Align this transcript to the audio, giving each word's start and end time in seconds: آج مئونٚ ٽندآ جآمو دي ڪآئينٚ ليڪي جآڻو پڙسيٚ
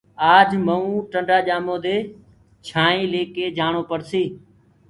آج 0.35 0.49
مئونٚ 0.65 1.05
ٽندآ 1.11 1.37
جآمو 1.47 1.75
دي 1.85 1.97
ڪآئينٚ 2.67 3.09
ليڪي 3.13 3.45
جآڻو 3.57 3.81
پڙسيٚ 3.89 4.27